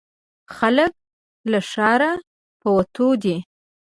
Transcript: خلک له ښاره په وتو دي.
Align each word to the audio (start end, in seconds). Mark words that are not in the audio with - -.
خلک 0.57 0.93
له 1.51 1.59
ښاره 1.71 2.11
په 2.61 2.67
وتو 2.75 3.07
دي. 3.23 3.37